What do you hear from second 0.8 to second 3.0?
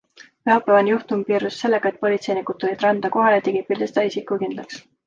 juhtum piirdus sellega, et politseinikud tulid